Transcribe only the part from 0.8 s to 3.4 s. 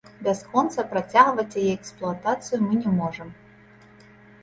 працягваць яе эксплуатацыю мы не можам.